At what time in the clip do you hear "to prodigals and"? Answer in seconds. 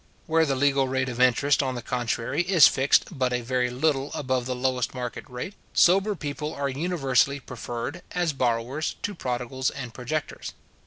9.03-9.93